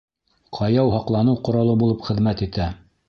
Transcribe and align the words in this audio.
—Ҡаяу 0.59 0.89
һаҡланыу 0.95 1.37
ҡоралы 1.49 1.77
булып 1.83 2.03
хеҙмәт 2.09 2.43
итә. 2.47 2.73